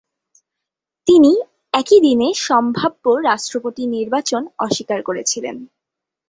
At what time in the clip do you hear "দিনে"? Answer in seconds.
1.99-2.27